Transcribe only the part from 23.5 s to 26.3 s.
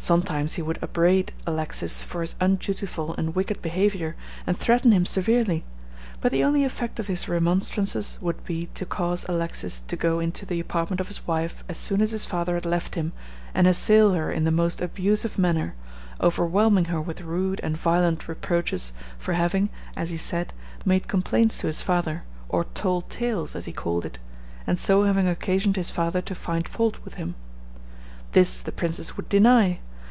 as he called it, and so having occasioned his father